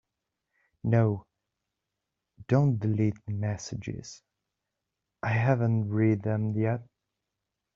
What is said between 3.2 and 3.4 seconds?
the